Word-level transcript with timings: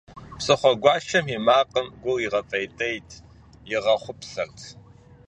Псыхъуэгуащэм 0.37 1.25
и 1.35 1.37
макъым 1.45 1.87
гур 2.01 2.19
игъэпӏейтейт, 2.25 3.09
игъэхъупсэрт. 3.73 4.57